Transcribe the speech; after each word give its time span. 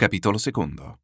Capitolo 0.00 0.38
secondo. 0.38 1.00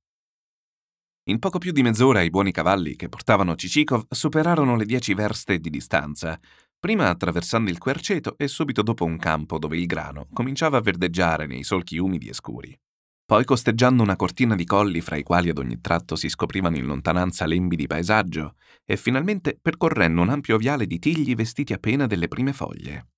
In 1.25 1.41
poco 1.41 1.58
più 1.58 1.73
di 1.73 1.83
mezz'ora 1.83 2.23
i 2.23 2.31
buoni 2.31 2.52
cavalli 2.52 2.94
che 2.94 3.09
portavano 3.09 3.56
Cicikov 3.56 4.06
superarono 4.09 4.77
le 4.77 4.85
dieci 4.85 5.14
verste 5.14 5.59
di 5.59 5.69
distanza, 5.69 6.38
prima 6.79 7.09
attraversando 7.09 7.71
il 7.71 7.79
querceto 7.79 8.37
e 8.38 8.46
subito 8.46 8.83
dopo 8.83 9.04
un 9.04 9.17
campo 9.17 9.59
dove 9.59 9.79
il 9.79 9.87
grano 9.87 10.29
cominciava 10.33 10.77
a 10.79 10.80
verdeggiare 10.80 11.46
nei 11.46 11.65
solchi 11.65 11.99
umidi 11.99 12.29
e 12.29 12.35
scuri. 12.35 12.79
Poi 13.27 13.45
costeggiando 13.45 14.01
una 14.01 14.15
cortina 14.15 14.54
di 14.54 14.65
colli 14.65 15.01
fra 15.01 15.17
i 15.17 15.24
quali 15.24 15.49
ad 15.49 15.58
ogni 15.58 15.81
tratto 15.81 16.14
si 16.14 16.29
scoprivano 16.29 16.76
in 16.76 16.86
lontananza 16.86 17.46
lembi 17.46 17.74
di 17.74 17.88
paesaggio 17.88 18.54
e 18.84 18.96
finalmente 18.96 19.58
percorrendo 19.61 20.22
un 20.22 20.29
ampio 20.29 20.56
viale 20.56 20.86
di 20.86 21.00
tigli 21.00 21.34
vestiti 21.34 21.72
appena 21.72 22.06
delle 22.06 22.29
prime 22.29 22.52
foglie. 22.52 23.08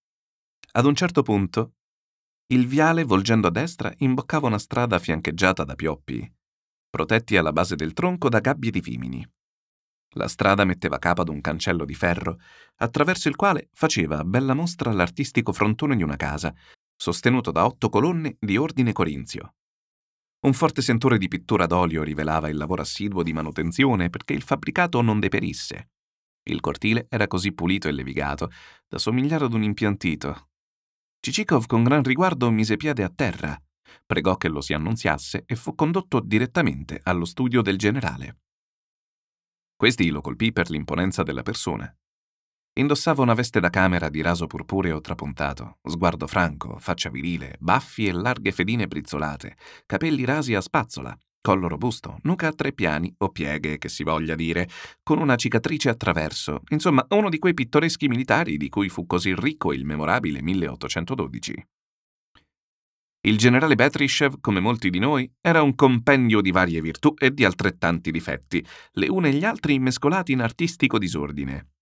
Ad 0.72 0.86
un 0.86 0.94
certo 0.94 1.20
punto, 1.20 1.74
il 2.48 2.66
viale, 2.68 3.02
volgendo 3.02 3.48
a 3.48 3.50
destra, 3.50 3.92
imboccava 3.98 4.46
una 4.46 4.58
strada 4.58 5.00
fiancheggiata 5.00 5.64
da 5.64 5.74
pioppi, 5.74 6.32
protetti 6.88 7.36
alla 7.36 7.52
base 7.52 7.74
del 7.74 7.92
tronco 7.92 8.28
da 8.28 8.38
gabbie 8.38 8.70
di 8.70 8.80
vimini. 8.80 9.28
La 10.10 10.28
strada 10.28 10.64
metteva 10.64 10.98
capo 10.98 11.22
ad 11.22 11.28
un 11.28 11.40
cancello 11.40 11.84
di 11.84 11.94
ferro, 11.94 12.38
attraverso 12.76 13.28
il 13.28 13.34
quale 13.34 13.68
faceva 13.72 14.22
bella 14.22 14.54
mostra 14.54 14.92
l'artistico 14.92 15.52
frontone 15.52 15.96
di 15.96 16.04
una 16.04 16.16
casa, 16.16 16.54
sostenuto 16.94 17.50
da 17.50 17.66
otto 17.66 17.88
colonne 17.88 18.36
di 18.38 18.56
ordine 18.56 18.92
corinzio. 18.92 19.56
Un 20.46 20.52
forte 20.52 20.80
sentore 20.82 21.18
di 21.18 21.26
pittura 21.26 21.66
d'olio 21.66 22.04
rivelava 22.04 22.48
il 22.48 22.56
lavoro 22.56 22.82
assiduo 22.82 23.24
di 23.24 23.32
manutenzione 23.32 24.08
perché 24.08 24.34
il 24.34 24.42
fabbricato 24.42 25.02
non 25.02 25.18
deperisse. 25.18 25.90
Il 26.44 26.60
cortile 26.60 27.06
era 27.10 27.26
così 27.26 27.52
pulito 27.52 27.88
e 27.88 27.92
levigato 27.92 28.50
da 28.86 28.98
somigliare 28.98 29.46
ad 29.46 29.52
un 29.52 29.64
impiantito. 29.64 30.50
Cicikov 31.26 31.66
con 31.66 31.82
gran 31.82 32.04
riguardo 32.04 32.52
mise 32.52 32.76
piede 32.76 33.02
a 33.02 33.10
terra, 33.12 33.60
pregò 34.06 34.36
che 34.36 34.46
lo 34.46 34.60
si 34.60 34.74
annunziasse 34.74 35.42
e 35.44 35.56
fu 35.56 35.74
condotto 35.74 36.20
direttamente 36.20 37.00
allo 37.02 37.24
studio 37.24 37.62
del 37.62 37.76
generale. 37.76 38.42
Questi 39.74 40.08
lo 40.10 40.20
colpì 40.20 40.52
per 40.52 40.70
l'imponenza 40.70 41.24
della 41.24 41.42
persona. 41.42 41.92
Indossava 42.74 43.22
una 43.22 43.34
veste 43.34 43.58
da 43.58 43.70
camera 43.70 44.08
di 44.08 44.20
raso 44.22 44.46
purpureo 44.46 45.00
trapuntato, 45.00 45.78
sguardo 45.82 46.28
franco, 46.28 46.78
faccia 46.78 47.10
virile, 47.10 47.56
baffi 47.58 48.06
e 48.06 48.12
larghe 48.12 48.52
fedine 48.52 48.86
brizzolate, 48.86 49.56
capelli 49.84 50.24
rasi 50.24 50.54
a 50.54 50.60
spazzola, 50.60 51.18
collo 51.46 51.68
robusto, 51.68 52.18
nuca 52.22 52.48
a 52.48 52.52
tre 52.52 52.72
piani 52.72 53.14
o 53.18 53.28
pieghe, 53.28 53.78
che 53.78 53.88
si 53.88 54.02
voglia 54.02 54.34
dire, 54.34 54.68
con 55.04 55.20
una 55.20 55.36
cicatrice 55.36 55.88
a 55.88 55.94
traverso, 55.94 56.62
insomma 56.70 57.06
uno 57.10 57.28
di 57.28 57.38
quei 57.38 57.54
pittoreschi 57.54 58.08
militari 58.08 58.56
di 58.56 58.68
cui 58.68 58.88
fu 58.88 59.06
così 59.06 59.32
ricco 59.32 59.72
il 59.72 59.84
memorabile 59.84 60.42
1812. 60.42 61.66
Il 63.20 63.38
generale 63.38 63.76
Betryshev, 63.76 64.40
come 64.40 64.58
molti 64.58 64.90
di 64.90 64.98
noi, 64.98 65.32
era 65.40 65.62
un 65.62 65.76
compendio 65.76 66.40
di 66.40 66.50
varie 66.50 66.80
virtù 66.80 67.14
e 67.16 67.32
di 67.32 67.44
altrettanti 67.44 68.10
difetti, 68.10 68.66
le 68.94 69.08
une 69.08 69.28
e 69.28 69.34
gli 69.34 69.44
altri 69.44 69.74
immescolati 69.74 70.32
in 70.32 70.40
artistico 70.40 70.98
disordine. 70.98 71.75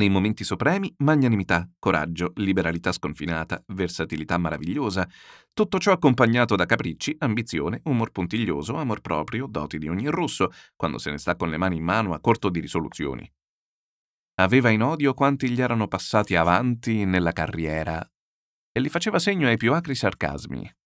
Nei 0.00 0.08
momenti 0.08 0.44
supremi, 0.44 0.90
magnanimità, 1.00 1.68
coraggio, 1.78 2.32
liberalità 2.36 2.90
sconfinata, 2.90 3.62
versatilità 3.66 4.38
meravigliosa, 4.38 5.06
tutto 5.52 5.78
ciò 5.78 5.92
accompagnato 5.92 6.56
da 6.56 6.64
capricci, 6.64 7.16
ambizione, 7.18 7.82
umor 7.84 8.10
puntiglioso, 8.10 8.76
amor 8.76 9.02
proprio, 9.02 9.46
doti 9.46 9.76
di 9.76 9.88
ogni 9.88 10.08
russo, 10.08 10.52
quando 10.74 10.96
se 10.96 11.10
ne 11.10 11.18
sta 11.18 11.36
con 11.36 11.50
le 11.50 11.58
mani 11.58 11.76
in 11.76 11.84
mano 11.84 12.14
a 12.14 12.20
corto 12.20 12.48
di 12.48 12.60
risoluzioni. 12.60 13.30
Aveva 14.36 14.70
in 14.70 14.82
odio 14.82 15.12
quanti 15.12 15.50
gli 15.50 15.60
erano 15.60 15.86
passati 15.86 16.34
avanti 16.34 17.04
nella 17.04 17.32
carriera 17.32 18.02
e 18.72 18.80
li 18.80 18.88
faceva 18.88 19.18
segno 19.18 19.48
ai 19.48 19.58
più 19.58 19.74
acri 19.74 19.94
sarcasmi. 19.94 20.76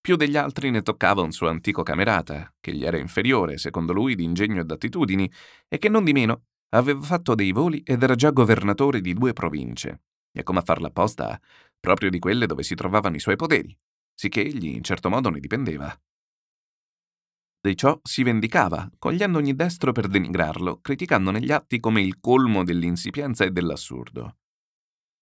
Più 0.00 0.16
degli 0.16 0.38
altri 0.38 0.70
ne 0.70 0.80
toccava 0.80 1.20
un 1.20 1.32
suo 1.32 1.50
antico 1.50 1.82
camerata, 1.82 2.50
che 2.58 2.72
gli 2.72 2.86
era 2.86 2.96
inferiore, 2.96 3.58
secondo 3.58 3.92
lui, 3.92 4.14
di 4.14 4.24
ingegno 4.24 4.62
e 4.62 4.64
d'attitudini, 4.64 5.30
e 5.68 5.76
che 5.76 5.90
non 5.90 6.04
di 6.04 6.14
meno 6.14 6.44
Aveva 6.74 7.00
fatto 7.00 7.34
dei 7.34 7.52
voli 7.52 7.82
ed 7.84 8.02
era 8.02 8.14
già 8.14 8.30
governatore 8.30 9.00
di 9.00 9.12
due 9.12 9.32
province, 9.32 10.02
e 10.32 10.42
come 10.42 10.60
a 10.60 10.62
farla 10.62 10.88
apposta, 10.88 11.38
proprio 11.78 12.08
di 12.08 12.18
quelle 12.18 12.46
dove 12.46 12.62
si 12.62 12.74
trovavano 12.74 13.16
i 13.16 13.20
suoi 13.20 13.36
poteri, 13.36 13.76
sicché 14.14 14.40
egli 14.40 14.68
in 14.68 14.82
certo 14.82 15.10
modo 15.10 15.28
ne 15.28 15.40
dipendeva. 15.40 15.94
Di 17.60 17.76
ciò 17.76 18.00
si 18.02 18.22
vendicava, 18.22 18.90
cogliendo 18.98 19.38
ogni 19.38 19.54
destro 19.54 19.92
per 19.92 20.08
denigrarlo, 20.08 20.80
criticando 20.80 21.30
negli 21.30 21.52
atti 21.52 21.78
come 21.78 22.00
il 22.00 22.18
colmo 22.18 22.64
dell'insipienza 22.64 23.44
e 23.44 23.50
dell'assurdo. 23.50 24.38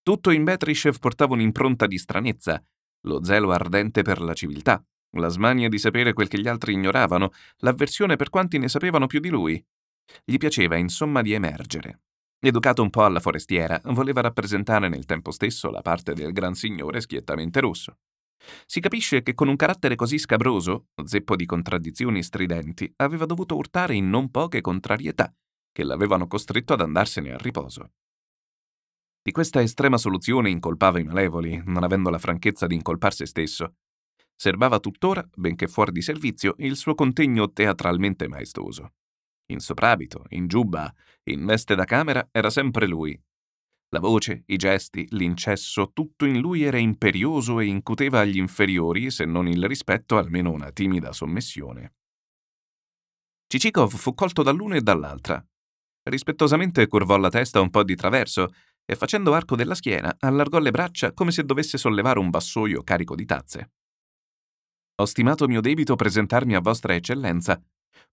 Tutto 0.02 0.30
in 0.30 0.44
Betryshev 0.44 0.98
portava 0.98 1.34
un'impronta 1.34 1.86
di 1.86 1.98
stranezza, 1.98 2.64
lo 3.06 3.24
zelo 3.24 3.50
ardente 3.50 4.02
per 4.02 4.20
la 4.20 4.34
civiltà, 4.34 4.82
la 5.16 5.28
smania 5.28 5.68
di 5.68 5.78
sapere 5.78 6.12
quel 6.12 6.28
che 6.28 6.40
gli 6.40 6.48
altri 6.48 6.74
ignoravano, 6.74 7.32
l'avversione 7.58 8.16
per 8.16 8.30
quanti 8.30 8.56
ne 8.58 8.68
sapevano 8.68 9.06
più 9.06 9.18
di 9.18 9.28
lui, 9.28 9.62
gli 10.24 10.36
piaceva 10.36 10.76
insomma 10.76 11.22
di 11.22 11.32
emergere. 11.32 12.00
Educato 12.38 12.82
un 12.82 12.90
po' 12.90 13.04
alla 13.04 13.20
forestiera, 13.20 13.80
voleva 13.84 14.22
rappresentare 14.22 14.88
nel 14.88 15.04
tempo 15.04 15.30
stesso 15.30 15.70
la 15.70 15.82
parte 15.82 16.14
del 16.14 16.32
gran 16.32 16.54
signore 16.54 17.00
schiettamente 17.00 17.60
rosso. 17.60 17.98
Si 18.64 18.80
capisce 18.80 19.22
che 19.22 19.34
con 19.34 19.48
un 19.48 19.56
carattere 19.56 19.94
così 19.94 20.18
scabroso, 20.18 20.86
zeppo 21.04 21.36
di 21.36 21.44
contraddizioni 21.44 22.22
stridenti, 22.22 22.90
aveva 22.96 23.26
dovuto 23.26 23.56
urtare 23.56 23.94
in 23.94 24.08
non 24.08 24.30
poche 24.30 24.62
contrarietà, 24.62 25.34
che 25.70 25.84
l'avevano 25.84 26.26
costretto 26.26 26.72
ad 26.72 26.80
andarsene 26.80 27.32
a 27.32 27.36
riposo. 27.36 27.92
Di 29.22 29.32
questa 29.32 29.60
estrema 29.60 29.98
soluzione 29.98 30.48
incolpava 30.48 30.98
i 30.98 31.04
malevoli, 31.04 31.62
non 31.66 31.84
avendo 31.84 32.08
la 32.08 32.18
franchezza 32.18 32.66
di 32.66 32.74
incolpar 32.74 33.12
se 33.12 33.26
stesso. 33.26 33.74
Serbava 34.34 34.80
tuttora, 34.80 35.28
benché 35.34 35.68
fuori 35.68 35.92
di 35.92 36.00
servizio, 36.00 36.54
il 36.58 36.76
suo 36.76 36.94
contegno 36.94 37.52
teatralmente 37.52 38.26
maestoso. 38.26 38.94
In 39.50 39.58
soprabito, 39.60 40.24
in 40.30 40.46
giubba, 40.46 40.92
in 41.24 41.44
veste 41.44 41.74
da 41.74 41.84
camera 41.84 42.28
era 42.30 42.50
sempre 42.50 42.86
lui. 42.86 43.20
La 43.92 43.98
voce, 43.98 44.44
i 44.46 44.56
gesti, 44.56 45.06
l'incesso, 45.10 45.90
tutto 45.92 46.24
in 46.24 46.38
lui 46.38 46.62
era 46.62 46.78
imperioso 46.78 47.58
e 47.58 47.66
incuteva 47.66 48.20
agli 48.20 48.38
inferiori, 48.38 49.10
se 49.10 49.24
non 49.24 49.48
il 49.48 49.66
rispetto, 49.66 50.16
almeno 50.16 50.52
una 50.52 50.70
timida 50.70 51.12
sommessione. 51.12 51.94
Cicikov 53.48 53.92
fu 53.96 54.14
colto 54.14 54.44
dall'una 54.44 54.76
e 54.76 54.80
dall'altra. 54.80 55.44
Rispettosamente 56.04 56.86
curvò 56.86 57.16
la 57.16 57.30
testa 57.30 57.60
un 57.60 57.70
po' 57.70 57.82
di 57.82 57.96
traverso 57.96 58.52
e 58.84 58.94
facendo 58.94 59.34
arco 59.34 59.56
della 59.56 59.74
schiena 59.74 60.16
allargò 60.20 60.60
le 60.60 60.70
braccia 60.70 61.12
come 61.12 61.32
se 61.32 61.44
dovesse 61.44 61.76
sollevare 61.76 62.20
un 62.20 62.30
vassoio 62.30 62.84
carico 62.84 63.16
di 63.16 63.24
tazze. 63.24 63.72
Ho 65.00 65.04
stimato 65.04 65.48
mio 65.48 65.60
debito 65.60 65.96
presentarmi 65.96 66.54
a 66.54 66.60
vostra 66.60 66.94
eccellenza, 66.94 67.60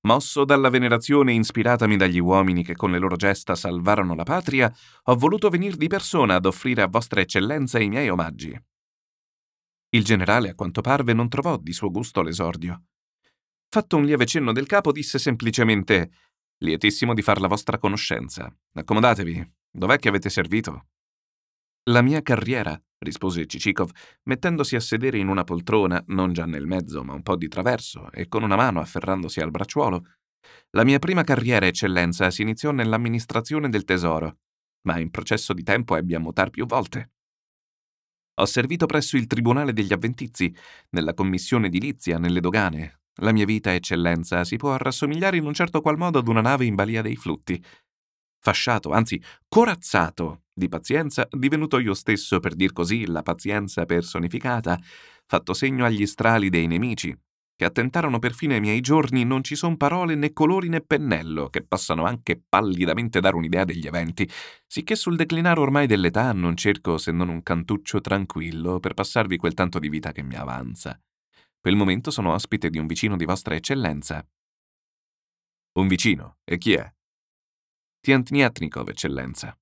Mosso 0.02 0.46
dalla 0.46 0.70
venerazione 0.70 1.34
ispiratami 1.34 1.98
dagli 1.98 2.20
uomini 2.20 2.64
che 2.64 2.76
con 2.76 2.92
le 2.92 3.00
loro 3.00 3.16
gesta 3.16 3.56
salvarono 3.56 4.16
la 4.16 4.24
patria, 4.24 4.74
ho 5.04 5.16
voluto 5.16 5.50
venir 5.50 5.76
di 5.76 5.88
persona 5.88 6.36
ad 6.36 6.46
offrire 6.46 6.82
a 6.82 6.88
vostra 6.88 7.22
eccellenza 7.22 7.80
i 7.80 7.90
miei 7.90 8.10
omaggi. 8.10 8.58
Il 9.90 10.04
generale, 10.04 10.50
a 10.50 10.56
quanto 10.56 10.82
parve, 10.82 11.14
non 11.14 11.30
trovò 11.30 11.58
di 11.58 11.74
suo 11.74 11.90
gusto 11.90 12.22
l'esordio. 12.22 12.84
Fatto 13.70 13.98
un 13.98 14.06
lieve 14.06 14.26
cenno 14.26 14.52
del 14.52 14.66
capo, 14.66 14.92
disse 14.92 15.20
semplicemente 15.20 16.12
Lietissimo 16.60 17.14
di 17.14 17.22
far 17.22 17.40
la 17.40 17.48
vostra 17.48 17.78
conoscenza. 17.78 18.52
Accomodatevi. 18.74 19.54
Dov'è 19.70 20.00
che 20.00 20.10
avete 20.10 20.30
servito? 20.30 20.88
La 21.90 22.02
mia 22.02 22.22
carriera, 22.24 22.82
rispose 23.00 23.46
Cicikov, 23.46 23.90
mettendosi 24.24 24.76
a 24.76 24.80
sedere 24.80 25.18
in 25.18 25.28
una 25.28 25.44
poltrona, 25.44 26.04
non 26.08 26.34
già 26.34 26.46
nel 26.46 26.66
mezzo, 26.66 27.04
ma 27.04 27.14
un 27.14 27.24
po' 27.24 27.36
di 27.36 27.48
traverso, 27.48 28.12
e 28.12 28.28
con 28.28 28.44
una 28.44 28.56
mano 28.56 28.80
afferrandosi 28.80 29.40
al 29.40 29.52
bracciuolo. 29.52 30.06
La 30.72 30.84
mia 30.84 31.00
prima 31.00 31.24
carriera, 31.24 31.66
eccellenza, 31.66 32.30
si 32.32 32.42
iniziò 32.42 32.72
nell'amministrazione 32.72 33.70
del 33.70 33.84
tesoro, 33.84 34.38
ma 34.84 35.00
in 35.00 35.10
processo 35.10 35.54
di 35.54 35.64
tempo 35.64 35.96
ebbi 35.96 36.16
a 36.16 36.20
mutar 36.20 36.50
più 36.50 36.66
volte. 36.66 37.12
Ho 38.40 38.46
servito 38.46 38.86
presso 38.86 39.18
il 39.18 39.28
Tribunale 39.28 39.74
degli 39.74 39.94
Avventizi, 39.94 40.54
nella 40.92 41.14
commissione 41.14 41.68
edilizia, 41.68 42.20
nelle 42.20 42.40
dogane. 42.40 43.02
La 43.22 43.32
mia 43.32 43.46
vita, 43.46 43.74
eccellenza, 43.74 44.44
si 44.44 44.58
può 44.58 44.78
rassomigliare 44.78 45.38
in 45.38 45.46
un 45.46 45.54
certo 45.54 45.82
qual 45.82 45.98
modo 45.98 46.20
ad 46.20 46.28
una 46.28 46.42
nave 46.42 46.66
in 46.66 46.76
balia 46.76 47.02
dei 47.02 47.16
flutti 47.16 47.62
fasciato, 48.48 48.92
anzi 48.92 49.22
corazzato 49.50 50.44
di 50.54 50.70
pazienza, 50.70 51.28
divenuto 51.30 51.80
io 51.80 51.94
stesso, 51.94 52.40
per 52.40 52.56
dir 52.56 52.72
così, 52.72 53.06
la 53.06 53.22
pazienza 53.22 53.86
personificata, 53.86 54.80
fatto 55.26 55.54
segno 55.54 55.84
agli 55.84 56.06
strali 56.06 56.48
dei 56.48 56.66
nemici, 56.66 57.14
che 57.58 57.66
attentarono 57.66 58.20
perfino 58.20 58.54
ai 58.54 58.62
miei 58.62 58.80
giorni, 58.80 59.26
non 59.26 59.44
ci 59.44 59.56
son 59.56 59.76
parole 59.76 60.16
né 60.16 60.32
colori 60.32 60.70
né 60.70 60.80
pennello 60.80 61.50
che 61.50 61.62
possano 61.62 62.06
anche 62.06 62.42
pallidamente 62.48 63.20
dare 63.20 63.36
un'idea 63.36 63.66
degli 63.66 63.86
eventi, 63.86 64.30
sicché 64.66 64.96
sul 64.96 65.18
declinare 65.18 65.60
ormai 65.60 65.86
dell'età 65.86 66.32
non 66.32 66.56
cerco 66.56 66.98
se 66.98 67.12
non 67.12 67.28
un 67.28 67.44
cantuccio 67.44 68.00
tranquillo 68.00 68.80
per 68.80 68.94
passarvi 68.94 69.36
quel 69.36 69.56
tanto 69.56 69.78
di 69.78 69.90
vita 69.90 70.14
che 70.14 70.24
mi 70.24 70.36
avanza. 70.36 70.98
Per 71.60 71.72
il 71.72 71.78
momento 71.78 72.12
sono 72.12 72.32
ospite 72.32 72.70
di 72.70 72.78
un 72.78 72.88
vicino 72.88 73.18
di 73.18 73.26
vostra 73.26 73.56
eccellenza. 73.56 74.26
Un 75.74 75.88
vicino? 75.88 76.38
E 76.46 76.58
chi 76.58 76.74
è? 76.74 76.97
Tiantniatnikov, 78.08 78.88
eccellenza. 78.88 79.54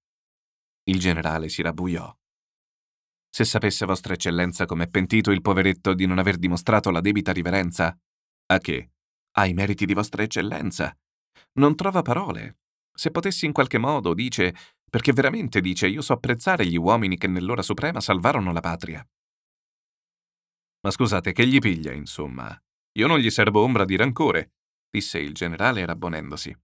Il 0.83 0.99
generale 0.99 1.49
si 1.49 1.63
rabbuiò. 1.63 2.15
Se 3.27 3.43
sapesse 3.43 3.87
vostra 3.87 4.13
eccellenza 4.13 4.67
com'è 4.67 4.87
pentito 4.87 5.31
il 5.31 5.41
poveretto 5.41 5.95
di 5.95 6.05
non 6.05 6.19
aver 6.19 6.37
dimostrato 6.37 6.91
la 6.91 7.01
debita 7.01 7.31
riverenza. 7.31 7.97
A 8.45 8.57
che? 8.59 8.91
ai 9.37 9.53
meriti 9.53 9.87
di 9.87 9.95
vostra 9.95 10.21
eccellenza. 10.21 10.95
Non 11.53 11.75
trova 11.75 12.03
parole. 12.03 12.59
Se 12.93 13.09
potessi 13.09 13.47
in 13.47 13.51
qualche 13.51 13.79
modo, 13.79 14.13
dice, 14.13 14.53
perché 14.91 15.11
veramente 15.11 15.59
dice, 15.59 15.87
io 15.87 16.03
so 16.03 16.13
apprezzare 16.13 16.67
gli 16.67 16.77
uomini 16.77 17.17
che 17.17 17.25
nell'ora 17.25 17.63
suprema 17.63 17.99
salvarono 17.99 18.53
la 18.53 18.61
patria. 18.61 19.03
Ma 20.81 20.91
scusate, 20.91 21.31
che 21.31 21.47
gli 21.47 21.57
piglia, 21.57 21.93
insomma? 21.93 22.55
Io 22.99 23.07
non 23.07 23.17
gli 23.17 23.31
serbo 23.31 23.63
ombra 23.63 23.85
di 23.85 23.95
rancore, 23.95 24.51
disse 24.87 25.17
il 25.17 25.33
generale 25.33 25.83
rabbonendosi. 25.83 26.55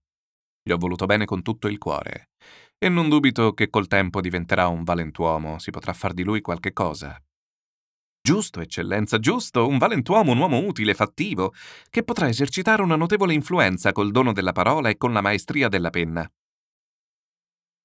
Gli 0.62 0.70
ho 0.70 0.78
voluto 0.78 1.06
bene 1.06 1.24
con 1.24 1.42
tutto 1.42 1.66
il 1.68 1.78
cuore, 1.78 2.30
e 2.78 2.88
non 2.88 3.08
dubito 3.08 3.52
che 3.52 3.68
col 3.70 3.86
tempo 3.88 4.20
diventerà 4.20 4.68
un 4.68 4.84
valentuomo, 4.84 5.58
si 5.58 5.70
potrà 5.70 5.92
far 5.92 6.12
di 6.12 6.22
lui 6.22 6.40
qualche 6.40 6.72
cosa. 6.72 7.20
Giusto, 8.20 8.60
eccellenza, 8.60 9.18
giusto, 9.18 9.66
un 9.66 9.78
valentuomo, 9.78 10.30
un 10.30 10.38
uomo 10.38 10.58
utile, 10.58 10.94
fattivo, 10.94 11.52
che 11.90 12.04
potrà 12.04 12.28
esercitare 12.28 12.82
una 12.82 12.94
notevole 12.94 13.34
influenza 13.34 13.90
col 13.90 14.12
dono 14.12 14.32
della 14.32 14.52
parola 14.52 14.88
e 14.88 14.96
con 14.96 15.12
la 15.12 15.20
maestria 15.20 15.68
della 15.68 15.90
penna. 15.90 16.30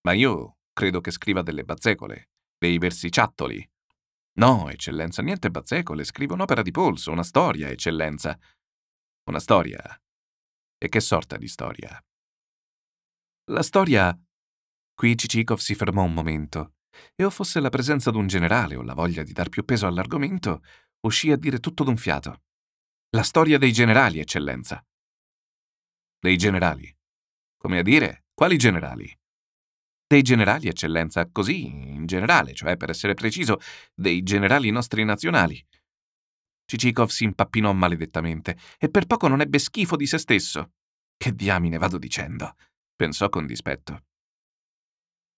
Ma 0.04 0.14
io 0.14 0.58
credo 0.74 1.02
che 1.02 1.10
scriva 1.10 1.42
delle 1.42 1.64
bazzecole, 1.64 2.30
dei 2.58 2.78
versiciattoli. 2.78 3.68
No, 4.38 4.70
eccellenza, 4.70 5.24
niente 5.24 5.50
bazzecole, 5.50 6.04
scrive 6.04 6.34
un'opera 6.34 6.62
di 6.62 6.70
polso, 6.70 7.12
una 7.12 7.24
storia, 7.24 7.70
eccellenza. 7.70 8.38
Una 9.30 9.40
storia. 9.40 9.82
E 10.78 10.90
che 10.90 11.00
sorta 11.00 11.38
di 11.38 11.48
storia? 11.48 12.00
La 13.50 13.64
storia... 13.64 14.14
Qui 14.94 15.16
Cicikov 15.16 15.60
si 15.60 15.74
fermò 15.74 16.04
un 16.04 16.12
momento 16.12 16.74
e 17.16 17.24
o 17.24 17.30
fosse 17.30 17.62
la 17.62 17.70
presenza 17.70 18.12
d'un 18.12 18.28
generale 18.28 18.76
o 18.76 18.82
la 18.82 18.94
voglia 18.94 19.24
di 19.24 19.32
dar 19.32 19.48
più 19.48 19.64
peso 19.64 19.88
all'argomento, 19.88 20.62
uscì 21.06 21.32
a 21.32 21.38
dire 21.38 21.60
tutto 21.60 21.86
d'un 21.86 21.96
fiato. 21.96 22.42
La 23.12 23.24
storia 23.24 23.58
dei 23.58 23.72
generali, 23.72 24.20
eccellenza. 24.20 24.86
Dei 26.20 26.36
generali? 26.36 26.94
Come 27.56 27.78
a 27.80 27.84
dire, 27.84 28.26
quali 28.34 28.58
generali? 28.58 29.18
Dei 30.06 30.24
generali, 30.24 30.68
eccellenza, 30.68 31.30
così, 31.32 31.68
in 31.68 32.06
generale, 32.06 32.54
cioè 32.54 32.76
per 32.76 32.90
essere 32.90 33.14
preciso, 33.14 33.60
dei 33.94 34.24
generali 34.24 34.72
nostri 34.72 35.06
nazionali. 35.06 35.66
Cicikov 36.66 37.08
si 37.08 37.24
impappinò 37.24 37.72
maledettamente 37.72 38.58
e 38.78 38.90
per 38.90 39.06
poco 39.06 39.30
non 39.30 39.40
ebbe 39.40 39.60
schifo 39.60 39.96
di 39.96 40.06
se 40.06 40.18
stesso. 40.18 40.74
Che 41.16 41.34
diamine 41.34 41.78
vado 41.78 41.98
dicendo? 41.98 42.54
Pensò 42.98 43.30
con 43.30 43.46
dispetto. 43.46 44.04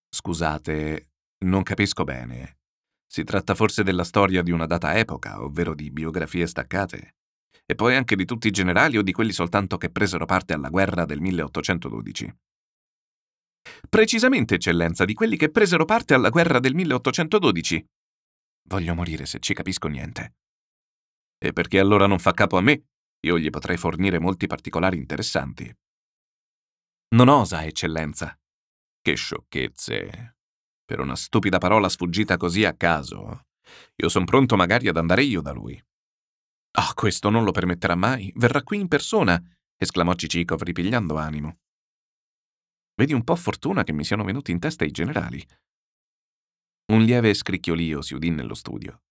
Scusate, 0.10 1.12
non 1.46 1.62
capisco 1.62 2.04
bene. 2.04 2.58
Si 3.06 3.24
tratta 3.24 3.54
forse 3.54 3.84
della 3.84 4.04
storia 4.04 4.42
di 4.42 4.52
una 4.52 4.66
data 4.66 4.98
epoca, 4.98 5.44
ovvero 5.44 5.76
di 5.76 5.92
biografie 5.92 6.48
staccate? 6.48 7.16
E 7.66 7.76
poi 7.76 7.96
anche 7.96 8.16
di 8.16 8.26
tutti 8.26 8.48
i 8.48 8.52
generali 8.52 8.98
o 8.98 9.04
di 9.04 9.12
quelli 9.12 9.32
soltanto 9.32 9.78
che 9.78 9.92
presero 9.92 10.26
parte 10.26 10.54
alla 10.54 10.70
guerra 10.70 11.06
del 11.06 11.20
1812? 11.20 12.36
Precisamente, 13.88 14.56
eccellenza, 14.56 15.06
di 15.06 15.14
quelli 15.14 15.38
che 15.38 15.52
presero 15.52 15.86
parte 15.86 16.14
alla 16.14 16.30
guerra 16.30 16.60
del 16.60 16.74
1812. 16.74 17.86
Voglio 18.70 18.96
morire 18.96 19.26
se 19.26 19.40
ci 19.40 19.54
capisco 19.54 19.88
niente. 19.88 20.36
E 21.38 21.54
perché 21.54 21.80
allora 21.80 22.08
non 22.08 22.20
fa 22.20 22.32
capo 22.32 22.58
a 22.58 22.62
me? 22.62 22.86
Io 23.22 23.38
gli 23.38 23.50
potrei 23.50 23.78
fornire 23.78 24.20
molti 24.20 24.48
particolari 24.48 24.98
interessanti. 24.98 25.72
Non 27.12 27.28
osa, 27.28 27.66
eccellenza. 27.66 28.40
Che 29.02 29.16
sciocchezze. 29.16 30.38
Per 30.86 31.00
una 31.00 31.16
stupida 31.16 31.58
parola 31.58 31.90
sfuggita 31.90 32.38
così 32.38 32.66
a 32.66 32.76
caso. 32.76 33.48
Io 33.96 34.10
son 34.10 34.26
pronto 34.26 34.56
magari 34.56 34.88
ad 34.88 34.98
andare 34.98 35.24
io 35.24 35.42
da 35.42 35.52
lui. 35.52 35.76
Ah, 36.74 36.90
oh, 36.90 36.94
questo 36.94 37.32
non 37.32 37.44
lo 37.44 37.52
permetterà 37.52 37.96
mai. 37.96 38.32
Verrà 38.36 38.62
qui 38.62 38.80
in 38.80 38.88
persona, 38.88 39.42
esclamò 39.76 40.14
Cicikov 40.14 40.62
ripigliando 40.62 41.18
animo. 41.18 41.58
Vedi 42.94 43.14
un 43.14 43.24
po' 43.24 43.36
fortuna 43.36 43.84
che 43.84 43.94
mi 43.94 44.04
siano 44.04 44.24
venuti 44.24 44.52
in 44.52 44.60
testa 44.60 44.86
i 44.86 44.92
generali. 44.92 45.44
Un 46.92 47.02
lieve 47.02 47.34
scricchiolio 47.34 48.04
si 48.04 48.14
udì 48.14 48.30
nello 48.30 48.54
studio. 48.54 49.02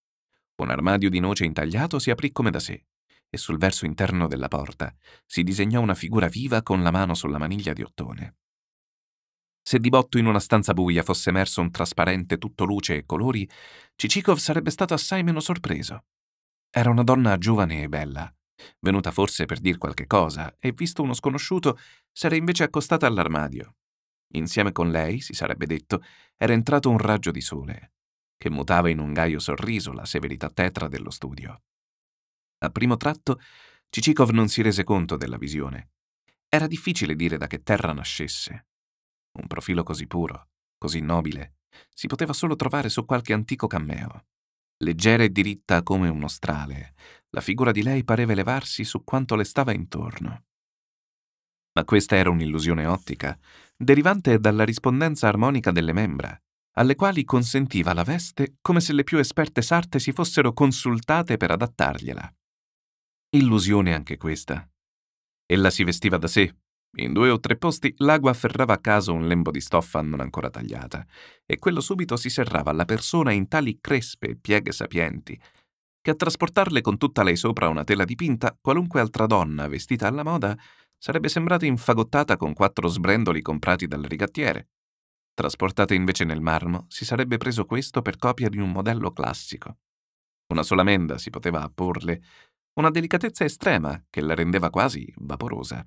Un 0.61 0.69
armadio 0.69 1.09
di 1.09 1.19
noce 1.19 1.43
intagliato 1.43 1.99
si 1.99 2.11
aprì 2.11 2.31
come 2.31 2.49
da 2.49 2.59
sé 2.59 2.85
e 3.29 3.37
sul 3.37 3.57
verso 3.57 3.85
interno 3.85 4.27
della 4.27 4.47
porta 4.47 4.93
si 5.25 5.43
disegnò 5.43 5.81
una 5.81 5.93
figura 5.93 6.27
viva 6.27 6.61
con 6.63 6.81
la 6.81 6.91
mano 6.91 7.13
sulla 7.13 7.37
maniglia 7.37 7.73
di 7.73 7.83
ottone. 7.83 8.37
Se 9.61 9.77
di 9.77 9.89
botto 9.89 10.17
in 10.17 10.25
una 10.25 10.39
stanza 10.39 10.73
buia 10.73 11.03
fosse 11.03 11.29
emerso 11.29 11.61
un 11.61 11.69
trasparente 11.69 12.37
tutto 12.37 12.65
luce 12.65 12.95
e 12.95 13.05
colori, 13.05 13.47
Cicikov 13.95 14.37
sarebbe 14.37 14.71
stato 14.71 14.93
assai 14.93 15.21
meno 15.23 15.39
sorpreso. 15.39 16.05
Era 16.71 16.89
una 16.89 17.03
donna 17.03 17.37
giovane 17.37 17.83
e 17.83 17.89
bella, 17.89 18.33
venuta 18.79 19.11
forse 19.11 19.45
per 19.45 19.59
dir 19.59 19.77
qualche 19.77 20.07
cosa, 20.07 20.55
e 20.59 20.71
visto 20.71 21.03
uno 21.03 21.13
sconosciuto, 21.13 21.77
s'era 22.11 22.35
invece 22.35 22.63
accostata 22.63 23.05
all'armadio. 23.05 23.75
Insieme 24.33 24.71
con 24.71 24.89
lei, 24.89 25.21
si 25.21 25.33
sarebbe 25.33 25.65
detto, 25.65 26.03
era 26.37 26.53
entrato 26.53 26.89
un 26.89 26.97
raggio 26.97 27.31
di 27.31 27.41
sole, 27.41 27.93
che 28.37 28.49
mutava 28.49 28.89
in 28.89 28.99
un 28.99 29.13
gaio 29.13 29.39
sorriso 29.39 29.91
la 29.91 30.05
severità 30.05 30.49
tetra 30.49 30.87
dello 30.87 31.09
studio. 31.09 31.61
A 32.59 32.69
primo 32.69 32.97
tratto, 32.97 33.39
Cicikov 33.89 34.29
non 34.31 34.49
si 34.49 34.61
rese 34.61 34.83
conto 34.83 35.15
della 35.15 35.37
visione. 35.37 35.91
Era 36.47 36.67
difficile 36.67 37.15
dire 37.15 37.37
da 37.37 37.47
che 37.47 37.63
terra 37.63 37.93
nascesse. 37.93 38.67
Un 39.39 39.47
profilo 39.47 39.83
così 39.83 40.07
puro, 40.07 40.49
così 40.77 40.99
nobile, 40.99 41.55
si 41.93 42.07
poteva 42.07 42.33
solo 42.33 42.55
trovare 42.55 42.89
su 42.89 43.05
qualche 43.05 43.33
antico 43.33 43.67
cammeo. 43.67 44.25
Leggera 44.81 45.23
e 45.23 45.29
diritta 45.29 45.83
come 45.83 46.09
uno 46.09 46.27
strale, 46.27 46.95
la 47.31 47.41
figura 47.41 47.71
di 47.71 47.83
lei 47.83 48.03
pareva 48.03 48.31
elevarsi 48.31 48.83
su 48.83 49.03
quanto 49.03 49.35
le 49.35 49.43
stava 49.43 49.73
intorno. 49.73 50.45
Ma 51.73 51.85
questa 51.85 52.15
era 52.15 52.29
un'illusione 52.29 52.85
ottica, 52.85 53.37
derivante 53.75 54.39
dalla 54.39 54.65
rispondenza 54.65 55.27
armonica 55.27 55.71
delle 55.71 55.93
membra, 55.93 56.37
alle 56.73 56.95
quali 56.95 57.23
consentiva 57.23 57.93
la 57.93 58.03
veste 58.03 58.57
come 58.61 58.79
se 58.79 58.93
le 58.93 59.03
più 59.03 59.17
esperte 59.17 59.61
sarte 59.61 59.99
si 59.99 60.11
fossero 60.11 60.53
consultate 60.53 61.37
per 61.37 61.51
adattargliela. 61.51 62.33
Illusione 63.31 63.93
anche 63.93 64.17
questa. 64.17 64.67
Ella 65.45 65.69
si 65.69 65.83
vestiva 65.83 66.17
da 66.17 66.25
sé. 66.25 66.51
In 66.97 67.13
due 67.13 67.29
o 67.29 67.39
tre 67.39 67.57
posti 67.57 67.93
l'ago 67.97 68.27
afferrava 68.27 68.73
a 68.73 68.79
caso 68.79 69.13
un 69.13 69.27
lembo 69.27 69.51
di 69.51 69.61
stoffa 69.61 70.01
non 70.01 70.19
ancora 70.19 70.49
tagliata, 70.49 71.05
e 71.45 71.59
quello 71.59 71.79
subito 71.79 72.17
si 72.17 72.31
serrava 72.31 72.71
alla 72.71 72.85
persona 72.85 73.31
in 73.31 73.47
tali 73.47 73.77
crespe 73.79 74.35
pieghe 74.35 74.71
sapienti, 74.71 75.39
che 76.01 76.09
a 76.09 76.15
trasportarle 76.15 76.81
con 76.81 76.97
tutta 76.97 77.21
lei 77.21 77.35
sopra 77.35 77.69
una 77.69 77.83
tela 77.83 78.03
dipinta, 78.03 78.57
qualunque 78.59 78.99
altra 78.99 79.27
donna 79.27 79.67
vestita 79.67 80.07
alla 80.07 80.23
moda 80.23 80.57
sarebbe 80.97 81.29
sembrata 81.29 81.67
infagottata 81.67 82.35
con 82.35 82.53
quattro 82.53 82.87
sbrendoli 82.87 83.43
comprati 83.43 83.85
dal 83.85 84.01
rigattiere. 84.01 84.69
Trasportate 85.35 85.93
invece 85.93 86.23
nel 86.23 86.41
marmo, 86.41 86.87
si 86.89 87.05
sarebbe 87.05 87.37
preso 87.37 87.65
questo 87.65 88.01
per 88.01 88.17
copia 88.17 88.49
di 88.49 88.57
un 88.57 88.71
modello 88.71 89.11
classico. 89.11 89.77
Una 90.51 90.63
sola 90.63 90.81
menda 90.81 91.19
si 91.19 91.29
poteva 91.29 91.61
apporle 91.61 92.23
una 92.79 92.89
delicatezza 92.89 93.43
estrema 93.43 94.01
che 94.09 94.21
la 94.21 94.33
rendeva 94.33 94.69
quasi 94.69 95.11
vaporosa. 95.17 95.85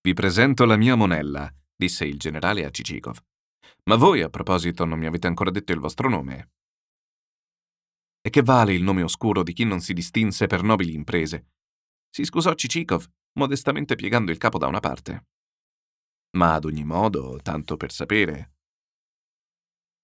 Vi 0.00 0.14
presento 0.14 0.64
la 0.64 0.76
mia 0.76 0.94
monella, 0.94 1.52
disse 1.74 2.04
il 2.04 2.16
generale 2.16 2.64
a 2.64 2.70
Cicikov. 2.70 3.18
Ma 3.84 3.96
voi, 3.96 4.22
a 4.22 4.28
proposito, 4.28 4.84
non 4.84 5.00
mi 5.00 5.06
avete 5.06 5.26
ancora 5.26 5.50
detto 5.50 5.72
il 5.72 5.80
vostro 5.80 6.08
nome. 6.08 6.50
E 8.20 8.30
che 8.30 8.42
vale 8.42 8.72
il 8.72 8.84
nome 8.84 9.02
oscuro 9.02 9.42
di 9.42 9.52
chi 9.52 9.64
non 9.64 9.80
si 9.80 9.92
distinse 9.92 10.46
per 10.46 10.62
nobili 10.62 10.94
imprese? 10.94 11.50
Si 12.08 12.24
scusò 12.24 12.54
Cicikov, 12.54 13.04
modestamente 13.32 13.96
piegando 13.96 14.30
il 14.30 14.38
capo 14.38 14.58
da 14.58 14.68
una 14.68 14.78
parte. 14.78 15.26
Ma 16.36 16.54
ad 16.54 16.66
ogni 16.66 16.84
modo, 16.84 17.40
tanto 17.42 17.76
per 17.76 17.90
sapere. 17.90 18.54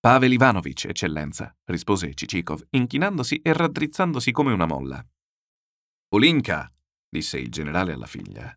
Pavel 0.00 0.32
Ivanovich, 0.32 0.86
eccellenza, 0.86 1.56
rispose 1.66 2.12
Cicikov, 2.14 2.66
inchinandosi 2.70 3.40
e 3.40 3.52
raddrizzandosi 3.52 4.32
come 4.32 4.52
una 4.52 4.66
molla. 4.66 5.04
Olinka, 6.10 6.72
disse 7.06 7.38
il 7.38 7.50
generale 7.50 7.92
alla 7.92 8.06
figlia. 8.06 8.56